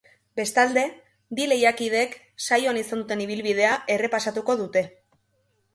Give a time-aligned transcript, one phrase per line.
[0.39, 0.85] Bestalde,
[1.39, 2.15] bi lehiakideek
[2.47, 4.87] saioan izan duten ibilbidea errepasatuko dute.